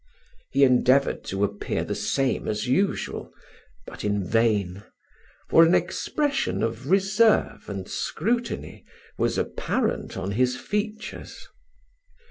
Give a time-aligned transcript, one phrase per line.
[0.49, 3.31] He endeavoured to appear the same as usual,
[3.85, 4.81] but in vain;
[5.47, 8.83] for an expression of reserve and scrutiny
[9.19, 11.47] was apparent on his features.